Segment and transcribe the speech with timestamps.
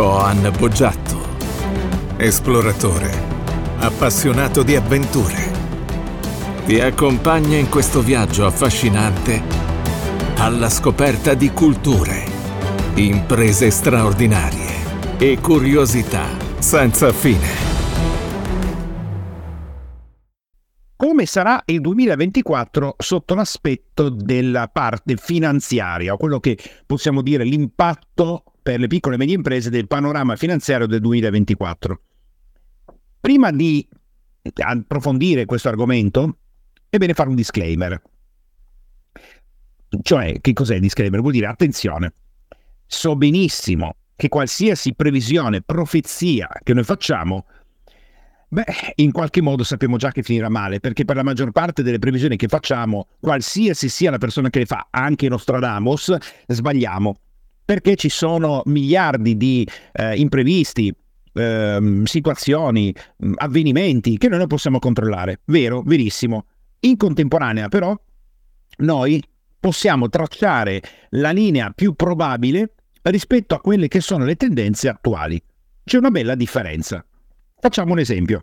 [0.00, 1.36] Coan Boggiatto,
[2.16, 3.12] esploratore,
[3.80, 5.52] appassionato di avventure.
[6.64, 9.42] Ti accompagna in questo viaggio affascinante
[10.36, 12.24] alla scoperta di culture,
[12.94, 16.28] imprese straordinarie e curiosità
[16.60, 17.68] senza fine.
[21.20, 28.80] come sarà il 2024 sotto l'aspetto della parte finanziaria, quello che possiamo dire l'impatto per
[28.80, 32.00] le piccole e medie imprese del panorama finanziario del 2024.
[33.20, 33.86] Prima di
[34.62, 36.38] approfondire questo argomento,
[36.88, 38.02] è bene fare un disclaimer.
[40.02, 41.20] Cioè, che cos'è il disclaimer?
[41.20, 42.14] Vuol dire attenzione.
[42.86, 47.46] So benissimo che qualsiasi previsione, profezia che noi facciamo
[48.52, 48.64] Beh,
[48.96, 52.34] in qualche modo sappiamo già che finirà male, perché per la maggior parte delle previsioni
[52.34, 56.16] che facciamo, qualsiasi sia la persona che le fa, anche Nostradamus,
[56.48, 57.20] sbagliamo,
[57.70, 60.92] perché ci sono miliardi di eh, imprevisti,
[61.34, 62.92] eh, situazioni,
[63.24, 65.42] mm, avvenimenti che noi non possiamo controllare.
[65.44, 66.46] Vero, verissimo.
[66.80, 67.96] In contemporanea, però,
[68.78, 69.22] noi
[69.60, 75.40] possiamo tracciare la linea più probabile rispetto a quelle che sono le tendenze attuali.
[75.84, 77.06] C'è una bella differenza.
[77.60, 78.42] Facciamo un esempio.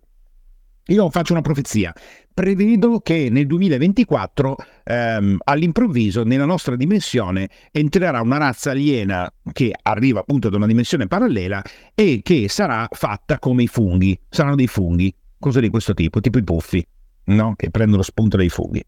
[0.88, 1.94] Io faccio una profezia.
[2.34, 10.22] Prevedo che nel 2024, ehm, all'improvviso, nella nostra dimensione, entrerà una razza aliena che arriva
[10.22, 11.62] appunto da una dimensione parallela
[11.94, 14.18] e che sarà fatta come i funghi.
[14.30, 16.86] Saranno dei funghi, cose di questo tipo, tipo i puffi,
[17.26, 17.54] no?
[17.58, 18.84] che prendono spunto dai funghi.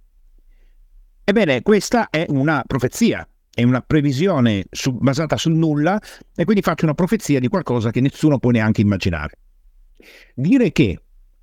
[1.26, 6.00] Ebbene, questa è una profezia, è una previsione su, basata sul nulla
[6.34, 9.34] e quindi faccio una profezia di qualcosa che nessuno può neanche immaginare.
[10.34, 11.02] Dire che,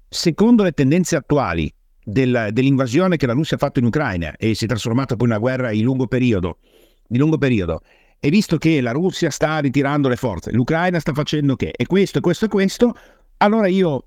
[0.08, 4.64] secondo le tendenze attuali del, dell'invasione che la Russia ha fatto in Ucraina e si
[4.64, 6.58] è trasformata poi in una guerra di lungo periodo,
[7.06, 7.82] di lungo periodo
[8.18, 12.20] e visto che la Russia sta ritirando le forze, l'Ucraina sta facendo che, e questo,
[12.20, 12.96] questo, e questo,
[13.38, 14.06] allora io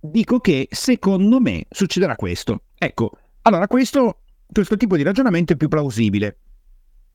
[0.00, 2.62] dico che secondo me succederà questo.
[2.76, 3.10] Ecco,
[3.42, 4.20] allora questo,
[4.52, 6.38] questo tipo di ragionamento è più plausibile.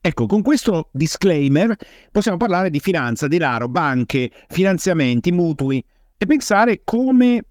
[0.00, 1.74] Ecco, con questo disclaimer
[2.10, 5.82] possiamo parlare di finanza, denaro, banche, finanziamenti, mutui,
[6.18, 7.42] e pensare come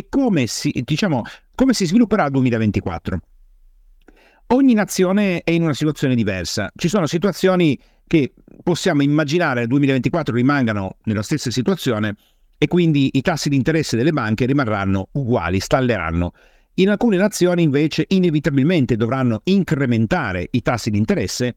[0.00, 1.22] e come si, diciamo,
[1.54, 3.20] come si svilupperà il 2024.
[4.48, 6.70] Ogni nazione è in una situazione diversa.
[6.74, 12.16] Ci sono situazioni che possiamo immaginare nel 2024 rimangano nella stessa situazione
[12.58, 16.32] e quindi i tassi di interesse delle banche rimarranno uguali, stalleranno.
[16.74, 21.56] In alcune nazioni invece inevitabilmente dovranno incrementare i tassi di interesse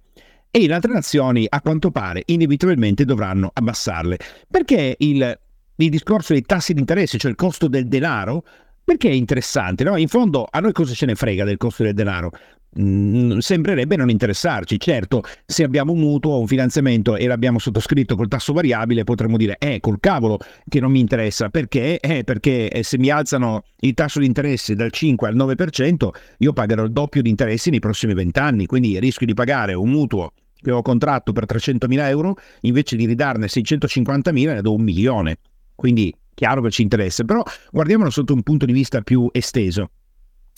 [0.52, 4.18] e in altre nazioni a quanto pare inevitabilmente dovranno abbassarle.
[4.50, 5.40] Perché il
[5.78, 8.44] il discorso dei tassi di interesse, cioè il costo del denaro,
[8.84, 9.96] perché è interessante, no?
[9.96, 12.32] In fondo a noi cosa ce ne frega del costo del denaro?
[12.80, 14.80] Mm, sembrerebbe non interessarci.
[14.80, 19.38] Certo, se abbiamo un mutuo o un finanziamento e l'abbiamo sottoscritto col tasso variabile, potremmo
[19.38, 21.50] dire, eh, col cavolo che non mi interessa.
[21.50, 22.00] Perché?
[22.00, 26.10] Eh, perché eh, se mi alzano il tasso di interesse dal 5 al 9%,
[26.40, 29.90] io pagherò il doppio di interessi nei prossimi 20 anni, quindi rischio di pagare un
[29.90, 35.38] mutuo che ho contratto per 300.000 euro, invece di ridarne 650.000 ne do un milione.
[35.76, 39.92] Quindi chiaro che ci interessa, però guardiamolo sotto un punto di vista più esteso.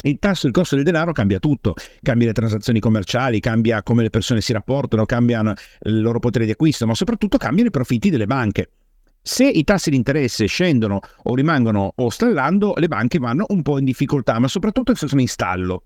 [0.04, 4.10] Il tasso, il costo del denaro cambia tutto, cambia le transazioni commerciali, cambia come le
[4.10, 5.54] persone si rapportano, cambiano
[5.84, 8.70] il loro potere di acquisto, ma soprattutto cambiano i profitti delle banche.
[9.22, 13.80] Se i tassi di interesse scendono o rimangono o stallando, le banche vanno un po'
[13.80, 15.84] in difficoltà, ma soprattutto se sono in stallo.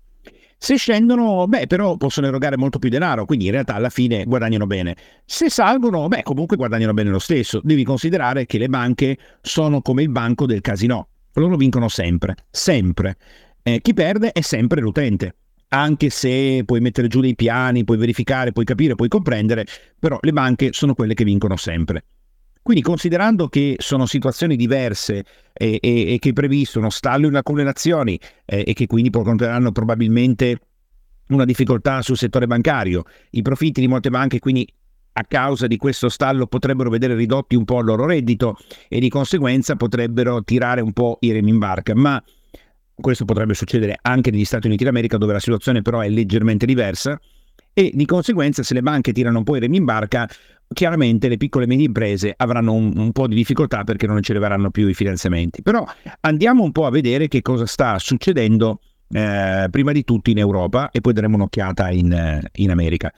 [0.62, 4.66] Se scendono, beh, però possono erogare molto più denaro, quindi in realtà alla fine guadagnano
[4.66, 4.94] bene.
[5.24, 7.62] Se salgono, beh, comunque guadagnano bene lo stesso.
[7.64, 11.08] Devi considerare che le banche sono come il banco del casino.
[11.32, 13.16] Loro vincono sempre, sempre.
[13.62, 15.36] Eh, chi perde è sempre l'utente.
[15.68, 19.64] Anche se puoi mettere giù dei piani, puoi verificare, puoi capire, puoi comprendere,
[19.98, 22.04] però le banche sono quelle che vincono sempre.
[22.62, 27.34] Quindi considerando che sono situazioni diverse e, e, e che è previsto uno stallo in
[27.34, 30.58] alcune nazioni eh, e che quindi porteranno probabilmente
[31.28, 34.66] una difficoltà sul settore bancario, i profitti di molte banche quindi
[35.12, 38.56] a causa di questo stallo potrebbero vedere ridotti un po' il loro reddito
[38.88, 42.22] e di conseguenza potrebbero tirare un po' i remi in barca, ma
[42.94, 47.18] questo potrebbe succedere anche negli Stati Uniti d'America dove la situazione però è leggermente diversa
[47.72, 50.28] e di conseguenza se le banche tirano un po' i remi in barca
[50.72, 54.70] chiaramente le piccole e medie imprese avranno un, un, po' di difficoltà perché non riceveranno
[54.70, 55.62] più i finanziamenti.
[55.62, 55.86] Però
[56.20, 58.80] andiamo un po' a vedere che cosa sta succedendo
[59.10, 63.12] eh, prima di tutto in Europa e poi daremo un'occhiata in, eh, in America.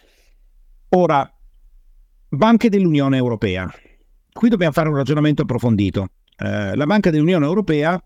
[0.90, 1.32] Ora,
[2.28, 3.72] banche dell'Unione Europea.
[4.32, 6.08] Qui dobbiamo fare un ragionamento approfondito.
[6.36, 8.02] Eh, la Banca dell'Unione Europea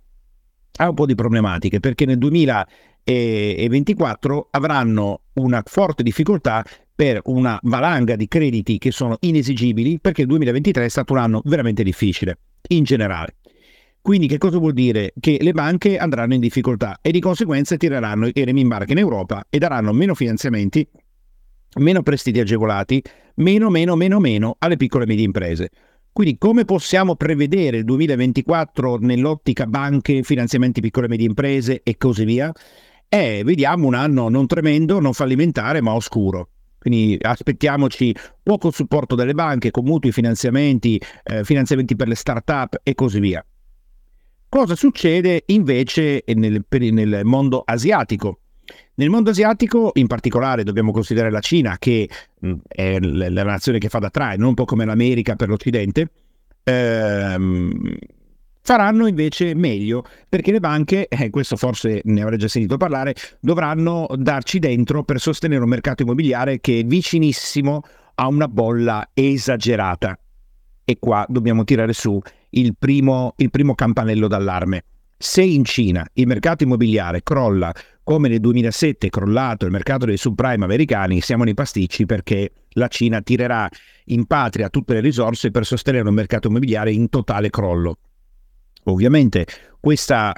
[0.78, 6.62] ha un po' di problematiche perché nel 2024 avranno una forte difficoltà
[6.96, 11.42] per una valanga di crediti che sono inesigibili perché il 2023 è stato un anno
[11.44, 12.38] veramente difficile
[12.68, 13.36] in generale.
[14.00, 15.12] Quindi che cosa vuol dire?
[15.18, 18.98] Che le banche andranno in difficoltà e di conseguenza tireranno i remi in barca in
[18.98, 20.88] Europa e daranno meno finanziamenti,
[21.80, 23.02] meno prestiti agevolati,
[23.34, 25.70] meno, meno, meno, meno alle piccole e medie imprese.
[26.12, 32.24] Quindi come possiamo prevedere il 2024 nell'ottica banche, finanziamenti piccole e medie imprese e così
[32.24, 32.50] via?
[33.08, 36.48] Eh, vediamo un anno non tremendo, non fallimentare, ma oscuro.
[36.86, 42.94] Quindi aspettiamoci poco supporto dalle banche con mutui, finanziamenti, eh, finanziamenti per le start-up e
[42.94, 43.44] così via.
[44.48, 48.38] Cosa succede invece nel, nel mondo asiatico?
[48.94, 53.88] Nel mondo asiatico, in particolare, dobbiamo considerare la Cina, che mh, è la, nazione che
[53.88, 56.08] fa da traino, un po' come l'America per l'Occidente,
[56.62, 57.96] ehm,
[58.66, 64.08] faranno invece meglio perché le banche, eh, questo forse ne avrei già sentito parlare, dovranno
[64.16, 67.82] darci dentro per sostenere un mercato immobiliare che è vicinissimo
[68.16, 70.18] a una bolla esagerata.
[70.84, 72.20] E qua dobbiamo tirare su
[72.50, 74.82] il primo, il primo campanello d'allarme.
[75.16, 77.72] Se in Cina il mercato immobiliare crolla
[78.02, 82.88] come nel 2007 è crollato il mercato dei subprime americani, siamo nei pasticci perché la
[82.88, 83.68] Cina tirerà
[84.06, 87.98] in patria tutte le risorse per sostenere un mercato immobiliare in totale crollo.
[88.88, 89.46] Ovviamente
[89.80, 90.34] questa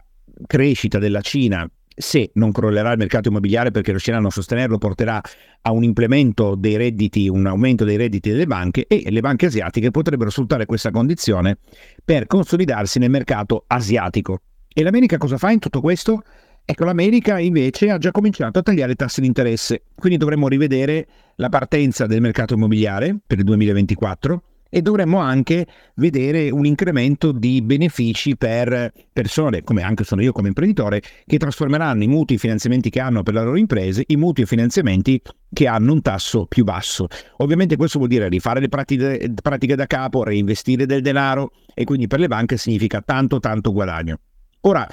[0.47, 1.69] crescita della Cina
[1.99, 5.21] se non crollerà il mercato immobiliare perché riusciranno a sostenerlo, porterà
[5.63, 9.91] a un implemento dei redditi, un aumento dei redditi delle banche e le banche asiatiche
[9.91, 11.59] potrebbero sfruttare questa condizione
[12.05, 14.43] per consolidarsi nel mercato asiatico.
[14.73, 16.23] E l'America cosa fa in tutto questo?
[16.65, 21.07] Ecco, l'America invece ha già cominciato a tagliare i tassi di interesse, quindi dovremmo rivedere
[21.37, 27.63] la partenza del mercato immobiliare per il 2024 e dovremmo anche vedere un incremento di
[27.63, 32.91] benefici per persone, come anche sono io come imprenditore, che trasformeranno i mutui e finanziamenti
[32.91, 35.21] che hanno per le loro imprese in mutui e finanziamenti
[35.53, 37.07] che hanno un tasso più basso.
[37.39, 42.07] Ovviamente questo vuol dire rifare le pratiche, pratiche da capo, reinvestire del denaro e quindi
[42.07, 44.19] per le banche significa tanto tanto guadagno.
[44.63, 44.87] Ora,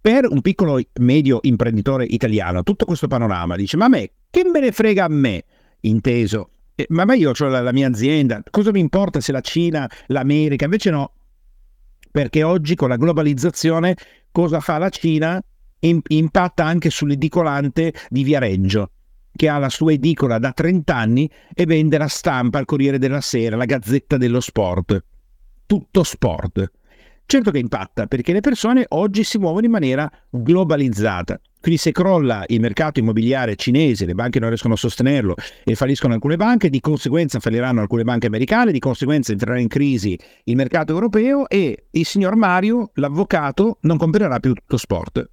[0.00, 4.60] per un piccolo medio imprenditore italiano, tutto questo panorama dice: Ma a me, che me
[4.60, 5.44] ne frega a me?
[5.82, 6.50] Inteso,
[6.82, 9.90] eh, ma, ma io ho la, la mia azienda, cosa mi importa se la Cina,
[10.08, 10.64] l'America?
[10.64, 11.12] Invece no,
[12.10, 13.96] perché oggi con la globalizzazione
[14.30, 15.42] cosa fa la Cina?
[15.84, 18.90] impatta anche sull'edicolante di Viareggio,
[19.34, 23.20] che ha la sua edicola da 30 anni e vende la stampa al Corriere della
[23.20, 25.04] Sera, la Gazzetta dello Sport.
[25.66, 26.70] Tutto sport.
[27.32, 31.40] Certo che impatta, perché le persone oggi si muovono in maniera globalizzata.
[31.62, 36.12] Quindi se crolla il mercato immobiliare cinese, le banche non riescono a sostenerlo e falliscono
[36.12, 40.14] alcune banche, di conseguenza falliranno alcune banche americane, di conseguenza entrerà in crisi
[40.44, 45.26] il mercato europeo e il signor Mario, l'avvocato, non comprerà più tutto sport.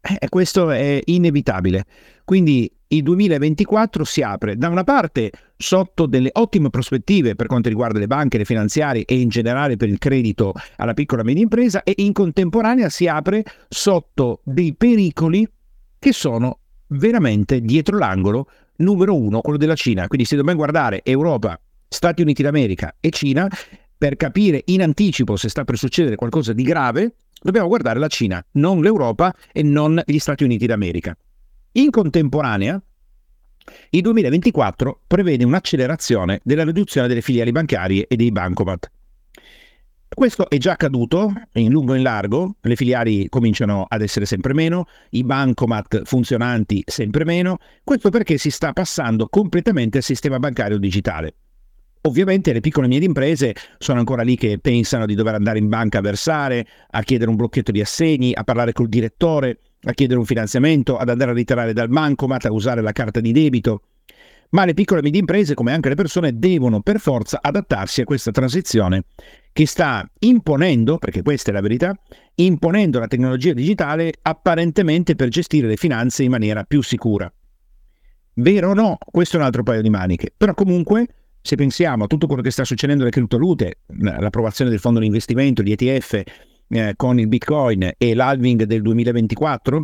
[0.00, 1.84] Eh, questo è inevitabile.
[2.32, 7.98] Quindi il 2024 si apre da una parte sotto delle ottime prospettive per quanto riguarda
[7.98, 11.82] le banche, le finanziarie e in generale per il credito alla piccola e media impresa
[11.82, 15.46] e in contemporanea si apre sotto dei pericoli
[15.98, 20.06] che sono veramente dietro l'angolo numero uno, quello della Cina.
[20.06, 23.46] Quindi se dobbiamo guardare Europa, Stati Uniti d'America e Cina
[23.98, 27.12] per capire in anticipo se sta per succedere qualcosa di grave,
[27.42, 31.14] dobbiamo guardare la Cina, non l'Europa e non gli Stati Uniti d'America.
[31.74, 32.82] In contemporanea,
[33.90, 38.90] il 2024 prevede un'accelerazione della riduzione delle filiali bancarie e dei bancomat.
[40.14, 44.52] Questo è già accaduto in lungo e in largo, le filiali cominciano ad essere sempre
[44.52, 50.76] meno, i bancomat funzionanti sempre meno, questo perché si sta passando completamente al sistema bancario
[50.76, 51.34] digitale.
[52.02, 55.68] Ovviamente le piccole e medie imprese sono ancora lì che pensano di dover andare in
[55.68, 60.18] banca a versare, a chiedere un blocchetto di assegni, a parlare col direttore, a chiedere
[60.18, 63.82] un finanziamento, ad andare a ritirare dal bancomat, a usare la carta di debito.
[64.50, 68.04] Ma le piccole e medie imprese, come anche le persone, devono per forza adattarsi a
[68.04, 69.04] questa transizione
[69.50, 71.98] che sta imponendo, perché questa è la verità,
[72.36, 77.32] imponendo la tecnologia digitale apparentemente per gestire le finanze in maniera più sicura.
[78.34, 78.98] Vero o no?
[78.98, 80.32] Questo è un altro paio di maniche.
[80.36, 81.06] Però comunque,
[81.40, 85.62] se pensiamo a tutto quello che sta succedendo alle criptovalute, l'approvazione del fondo di investimento,
[85.62, 86.22] di ETF,
[86.72, 89.82] eh, con il Bitcoin e l'halving del 2024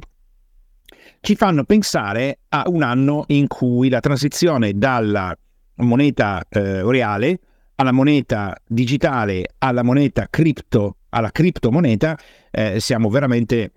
[1.21, 5.37] ci fanno pensare a un anno in cui la transizione dalla
[5.76, 7.40] moneta eh, reale
[7.80, 12.18] alla moneta digitale, alla moneta cripto, alla criptomoneta,
[12.50, 13.73] eh, siamo veramente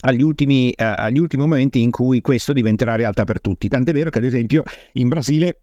[0.00, 3.68] agli ultimi, eh, agli ultimi momenti in cui questo diventerà realtà per tutti.
[3.68, 4.62] Tant'è vero che ad esempio
[4.92, 5.60] in Brasile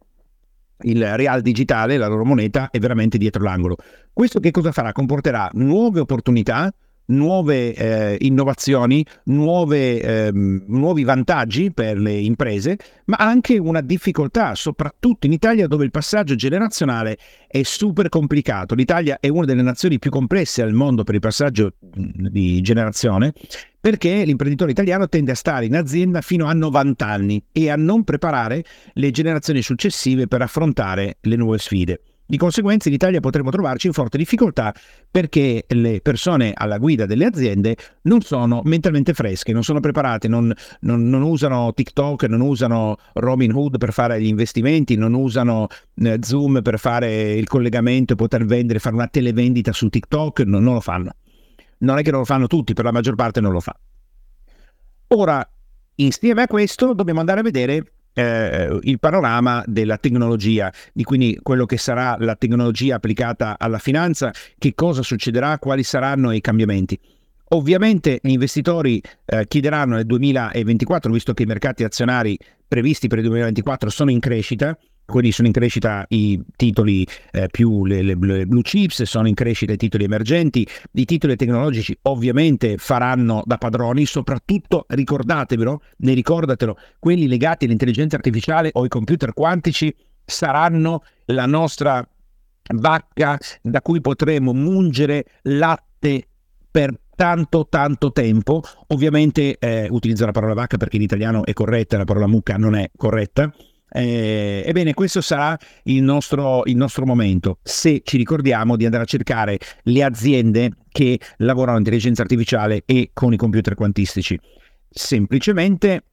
[0.84, 3.78] il real digitale, la loro moneta, è veramente dietro l'angolo.
[4.12, 4.92] Questo che cosa farà?
[4.92, 6.72] Comporterà nuove opportunità
[7.06, 15.26] nuove eh, innovazioni, nuove, ehm, nuovi vantaggi per le imprese, ma anche una difficoltà, soprattutto
[15.26, 18.76] in Italia dove il passaggio generazionale è super complicato.
[18.76, 23.34] L'Italia è una delle nazioni più complesse al mondo per il passaggio di generazione
[23.84, 28.06] perché l'imprenditore italiano tende a stare in azienda fino a 90 anni e a non
[28.06, 28.64] preparare
[28.94, 32.00] le generazioni successive per affrontare le nuove sfide.
[32.26, 34.74] Di conseguenza in Italia potremo trovarci in forte difficoltà
[35.12, 40.54] perché le persone alla guida delle aziende non sono mentalmente fresche, non sono preparate, non,
[40.80, 46.20] non, non usano TikTok, non usano Robin Hood per fare gli investimenti, non usano eh,
[46.22, 50.76] Zoom per fare il collegamento e poter vendere, fare una televendita su TikTok, non, non
[50.76, 51.16] lo fanno.
[51.84, 53.76] Non è che non lo fanno tutti, per la maggior parte non lo fa.
[55.08, 55.48] Ora,
[55.96, 61.66] insieme a questo dobbiamo andare a vedere eh, il panorama della tecnologia, di quindi quello
[61.66, 67.00] che sarà la tecnologia applicata alla finanza, che cosa succederà, quali saranno i cambiamenti.
[67.50, 72.38] Ovviamente gli investitori eh, chiederanno nel 2024, visto che i mercati azionari
[72.68, 74.76] previsti per il 2024 sono in crescita,
[75.06, 79.34] quindi sono in crescita i titoli eh, più le, le, le, blue chips, sono in
[79.34, 86.78] crescita i titoli emergenti, i titoli tecnologici ovviamente faranno da padroni, soprattutto ricordatevelo, ne ricordatelo,
[87.00, 89.94] quelli legati all'intelligenza artificiale o ai computer quantici
[90.26, 92.08] saranno la nostra
[92.76, 96.28] vacca da cui potremo mungere latte
[96.72, 98.62] per tanto tanto tempo.
[98.88, 102.76] Ovviamente eh, utilizzo la parola vacca perché in italiano è corretta, la parola mucca non
[102.76, 103.54] è corretta
[103.96, 109.06] eh, ebbene, questo sarà il nostro, il nostro momento, se ci ricordiamo di andare a
[109.06, 114.40] cercare le aziende che lavorano in intelligenza artificiale e con i computer quantistici.
[114.90, 116.04] Semplicemente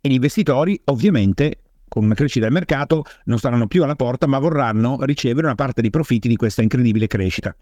[0.00, 4.98] gli investitori, ovviamente, con una crescita del mercato, non staranno più alla porta, ma vorranno
[5.02, 7.56] ricevere una parte dei profitti di questa incredibile crescita.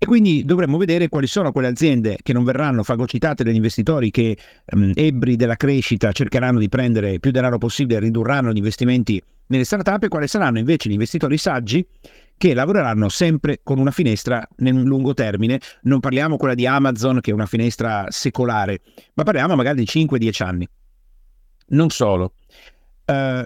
[0.00, 4.36] E quindi dovremmo vedere quali sono quelle aziende che non verranno fagocitate dagli investitori che
[4.72, 9.64] um, ebbri della crescita cercheranno di prendere più denaro possibile e ridurranno gli investimenti nelle
[9.64, 11.84] start-up e quali saranno invece gli investitori saggi
[12.36, 15.58] che lavoreranno sempre con una finestra nel lungo termine.
[15.82, 18.80] Non parliamo quella di Amazon che è una finestra secolare,
[19.14, 20.68] ma parliamo magari di 5-10 anni.
[21.70, 22.34] Non solo.
[23.04, 23.44] Uh,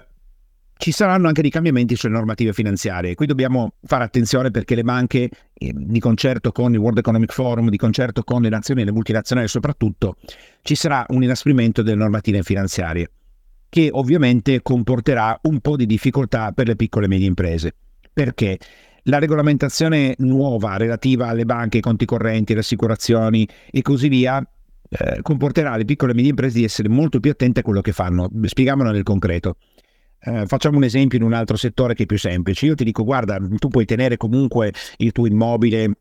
[0.77, 3.15] ci saranno anche dei cambiamenti sulle normative finanziarie.
[3.15, 7.69] Qui dobbiamo fare attenzione perché le banche, eh, di concerto con il World Economic Forum,
[7.69, 10.15] di concerto con le nazioni e le multinazionali soprattutto,
[10.61, 13.11] ci sarà un inasprimento delle normative finanziarie,
[13.69, 17.73] che ovviamente comporterà un po' di difficoltà per le piccole e medie imprese.
[18.11, 18.59] Perché?
[19.07, 24.41] La regolamentazione nuova relativa alle banche, ai conti correnti, alle assicurazioni e così via
[24.89, 27.91] eh, comporterà le piccole e medie imprese di essere molto più attente a quello che
[27.91, 28.29] fanno.
[28.43, 29.57] Spieghiamolo nel concreto.
[30.25, 32.65] Eh, facciamo un esempio in un altro settore che è più semplice.
[32.65, 35.91] Io ti dico, guarda, tu puoi tenere comunque il tuo immobile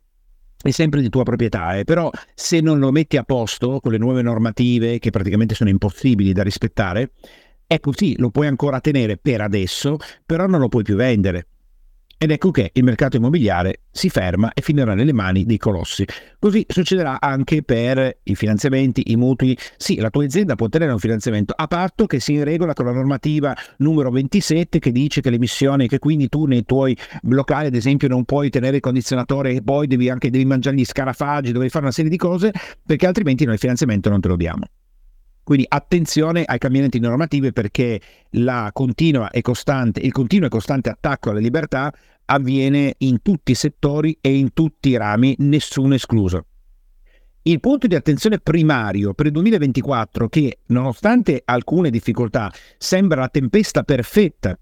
[0.62, 3.98] è sempre di tua proprietà, eh, però se non lo metti a posto con le
[3.98, 7.10] nuove normative che praticamente sono impossibili da rispettare,
[7.66, 11.46] ecco sì, lo puoi ancora tenere per adesso, però non lo puoi più vendere.
[12.22, 16.06] Ed ecco che il mercato immobiliare si ferma e finirà nelle mani dei colossi.
[16.38, 19.58] Così succederà anche per i finanziamenti, i mutui.
[19.76, 22.84] Sì, la tua azienda può tenere un finanziamento a patto che sia in regola con
[22.84, 27.74] la normativa numero 27 che dice che l'emissione, che quindi tu nei tuoi locali ad
[27.74, 31.70] esempio non puoi tenere il condizionatore e poi devi anche devi mangiare gli scarafaggi, devi
[31.70, 32.52] fare una serie di cose
[32.86, 34.62] perché altrimenti noi il finanziamento non te lo diamo.
[35.44, 38.00] Quindi attenzione ai cambiamenti normativi perché
[39.40, 41.92] costante, il continuo e costante attacco alla libertà
[42.26, 46.46] avviene in tutti i settori e in tutti i rami, nessuno escluso.
[47.44, 53.82] Il punto di attenzione primario per il 2024, che nonostante alcune difficoltà sembra la tempesta
[53.82, 54.56] perfetta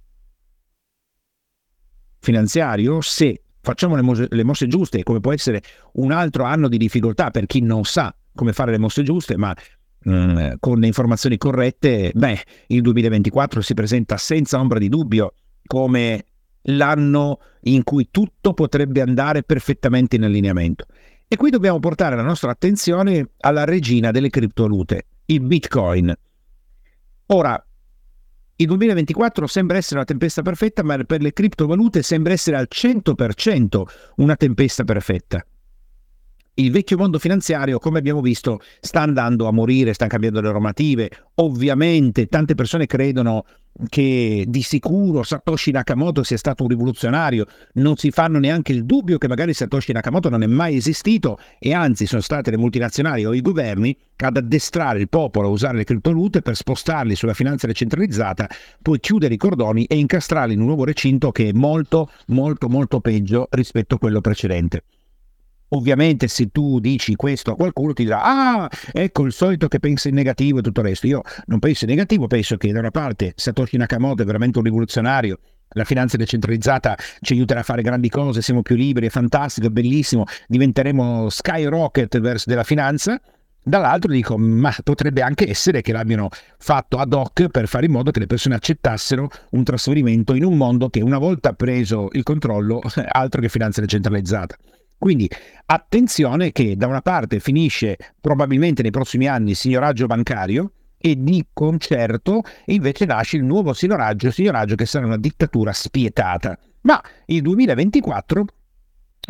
[2.20, 5.62] finanziario, se facciamo le mosse, le mosse giuste, come può essere
[5.94, 9.54] un altro anno di difficoltà per chi non sa come fare le mosse giuste, ma
[10.04, 15.34] mh, mm, con le informazioni corrette, beh, il 2024 si presenta senza ombra di dubbio
[15.66, 16.24] come
[16.62, 20.86] l'anno in cui tutto potrebbe andare perfettamente in allineamento.
[21.28, 26.12] E qui dobbiamo portare la nostra attenzione alla regina delle criptovalute, il Bitcoin.
[27.26, 27.64] Ora,
[28.56, 33.82] il 2024 sembra essere una tempesta perfetta, ma per le criptovalute sembra essere al 100%
[34.16, 35.44] una tempesta perfetta
[36.60, 41.10] il vecchio mondo finanziario, come abbiamo visto, sta andando a morire, sta cambiando le normative.
[41.36, 43.44] Ovviamente tante persone credono
[43.88, 49.18] che di sicuro Satoshi Nakamoto sia stato un rivoluzionario, non si fanno neanche il dubbio
[49.18, 53.32] che magari Satoshi Nakamoto non è mai esistito e anzi sono state le multinazionali o
[53.32, 58.48] i governi ad addestrare il popolo a usare le criptovalute per spostarli sulla finanza decentralizzata,
[58.82, 63.00] poi chiudere i cordoni e incastrarli in un nuovo recinto che è molto molto molto
[63.00, 64.82] peggio rispetto a quello precedente.
[65.70, 70.08] Ovviamente se tu dici questo a qualcuno ti dirà ah ecco il solito che pensa
[70.08, 71.06] in negativo e tutto il resto.
[71.06, 74.64] Io non penso in negativo, penso che da una parte Satoshi Nakamoto è veramente un
[74.64, 75.38] rivoluzionario
[75.74, 79.70] la finanza decentralizzata ci aiuterà a fare grandi cose, siamo più liberi, è fantastico, è
[79.70, 83.20] bellissimo, diventeremo skyrocket verso della finanza.
[83.62, 88.10] Dall'altro dico, ma potrebbe anche essere che l'abbiano fatto ad hoc per fare in modo
[88.10, 92.80] che le persone accettassero un trasferimento in un mondo che una volta preso il controllo,
[93.06, 94.56] altro che finanza decentralizzata.
[95.00, 95.26] Quindi
[95.64, 101.46] attenzione che da una parte finisce probabilmente nei prossimi anni il signoraggio bancario e di
[101.54, 106.58] concerto invece nasce il nuovo signoraggio, signoraggio che sarà una dittatura spietata.
[106.82, 108.44] Ma il 2024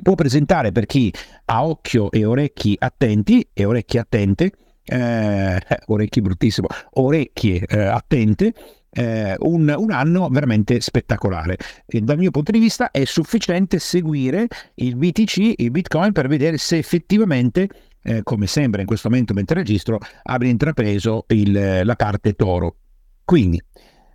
[0.02, 4.52] può presentare per chi ha occhio e orecchi attenti e orecchie attente,
[4.84, 8.52] eh, orecchi bruttissimo, orecchie eh, attente,
[8.90, 11.56] eh, un, un, anno veramente spettacolare.
[11.86, 16.58] E dal mio punto di vista è sufficiente seguire il BTC, il Bitcoin, per vedere
[16.58, 17.68] se effettivamente,
[18.02, 22.76] eh, come sembra in questo momento mentre registro, abbia intrapreso il, la parte toro.
[23.24, 23.62] Quindi,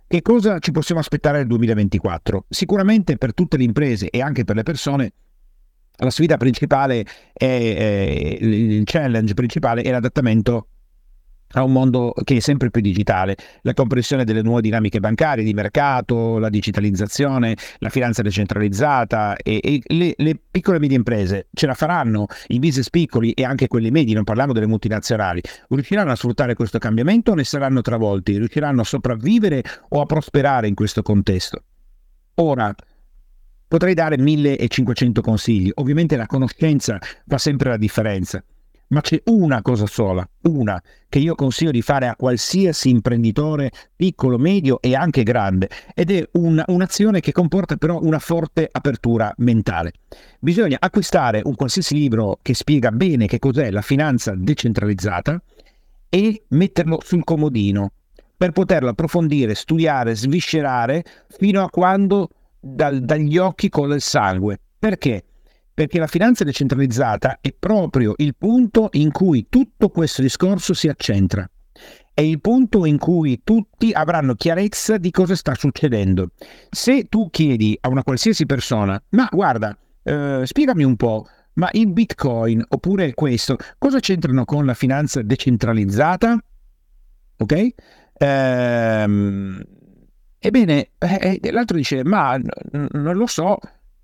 [0.06, 2.44] che cosa ci possiamo aspettare nel 2024?
[2.48, 5.12] Sicuramente per tutte le imprese e anche per le persone
[5.98, 10.68] la sfida principale è, è il challenge principale è l'adattamento
[11.52, 15.54] a un mondo che è sempre più digitale, la comprensione delle nuove dinamiche bancarie, di
[15.54, 21.66] mercato, la digitalizzazione, la finanza decentralizzata e, e le, le, piccole e medie imprese ce
[21.66, 26.16] la faranno, i business piccoli e anche quelli medi, non parliamo delle multinazionali, riusciranno a
[26.16, 31.02] sfruttare questo cambiamento o ne saranno travolti, riusciranno a sopravvivere o a prosperare in questo
[31.02, 31.62] contesto?
[32.36, 32.74] Ora,
[33.68, 38.42] potrei dare 1500 consigli, ovviamente la conoscenza fa sempre la differenza
[38.88, 44.38] ma c'è una cosa sola, una che io consiglio di fare a qualsiasi imprenditore piccolo,
[44.38, 49.92] medio e anche grande ed è un, un'azione che comporta però una forte apertura mentale.
[50.38, 55.42] Bisogna acquistare un qualsiasi libro che spiega bene che cos'è la finanza decentralizzata
[56.08, 57.92] e metterlo sul comodino
[58.36, 62.28] per poterlo approfondire, studiare, sviscerare fino a quando
[62.60, 64.60] dal, dagli occhi cola il sangue.
[64.78, 65.24] Perché?
[65.76, 71.46] Perché la finanza decentralizzata è proprio il punto in cui tutto questo discorso si accentra.
[72.14, 76.30] È il punto in cui tutti avranno chiarezza di cosa sta succedendo.
[76.70, 81.92] Se tu chiedi a una qualsiasi persona, ma guarda, eh, spiegami un po', ma il
[81.92, 86.42] Bitcoin oppure questo, cosa c'entrano con la finanza decentralizzata?
[87.36, 87.68] Ok?
[88.14, 89.62] Ehm,
[90.38, 93.58] ebbene, eh, eh l'altro dice, ma n- non lo so,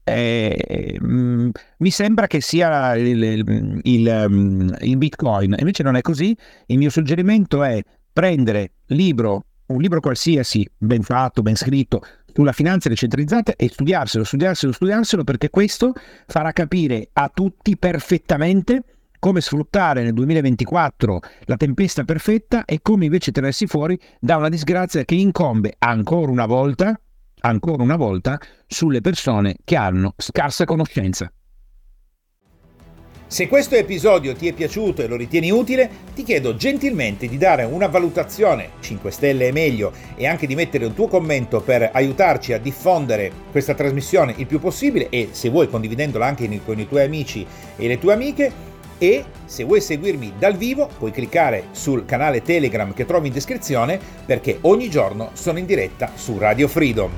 [0.04, 6.00] eh, mh, mi sembra che sia il, il, il, mm, il, Bitcoin, invece non è
[6.00, 6.36] così.
[6.66, 12.02] Il mio suggerimento è prendere libro, un libro qualsiasi, ben fatto, ben scritto,
[12.34, 15.92] sulla finanza decentralizzata e studiarselo, studiarselo, studiarselo, perché questo
[16.26, 18.84] farà capire a tutti perfettamente
[19.18, 25.04] come sfruttare nel 2024 la tempesta perfetta e come invece tenersi fuori da una disgrazia
[25.04, 26.98] che incombe ancora una volta
[27.42, 31.30] ancora una volta sulle persone che hanno scarsa conoscenza.
[33.32, 37.64] Se questo episodio ti è piaciuto e lo ritieni utile, ti chiedo gentilmente di dare
[37.64, 42.52] una valutazione 5 stelle e meglio e anche di mettere un tuo commento per aiutarci
[42.52, 47.04] a diffondere questa trasmissione il più possibile e se vuoi condividendola anche con i tuoi
[47.04, 48.71] amici e le tue amiche
[49.02, 53.98] e se vuoi seguirmi dal vivo puoi cliccare sul canale Telegram che trovi in descrizione
[54.24, 57.10] perché ogni giorno sono in diretta su Radio Freedom.